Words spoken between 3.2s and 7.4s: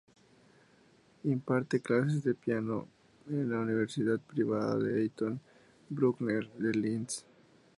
en la Universidad Privada "Anton Bruckner" de Linz.